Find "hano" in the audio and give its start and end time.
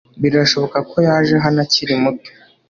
1.45-1.59